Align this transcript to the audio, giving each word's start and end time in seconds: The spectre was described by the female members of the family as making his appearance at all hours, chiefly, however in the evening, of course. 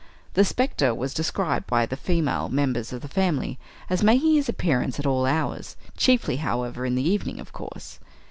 The 0.33 0.43
spectre 0.43 0.95
was 0.95 1.13
described 1.13 1.67
by 1.67 1.85
the 1.85 1.95
female 1.95 2.49
members 2.49 2.91
of 2.91 3.01
the 3.01 3.07
family 3.07 3.59
as 3.87 4.01
making 4.01 4.33
his 4.33 4.49
appearance 4.49 4.97
at 4.97 5.05
all 5.05 5.27
hours, 5.27 5.75
chiefly, 5.95 6.37
however 6.37 6.87
in 6.87 6.95
the 6.95 7.07
evening, 7.07 7.39
of 7.39 7.53
course. 7.53 7.99